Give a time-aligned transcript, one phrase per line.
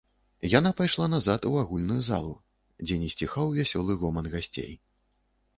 [0.59, 2.33] Яна пайшла назад у агульную залу,
[2.87, 4.73] дзе не сціхаў вясёлы гоман гасцей.